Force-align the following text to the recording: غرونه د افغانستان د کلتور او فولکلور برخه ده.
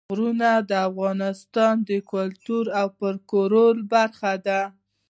غرونه 0.09 0.49
د 0.69 0.71
افغانستان 0.89 1.75
د 1.89 1.91
کلتور 2.11 2.65
او 2.79 2.87
فولکلور 2.97 3.73
برخه 3.93 4.33
ده. 4.47 4.61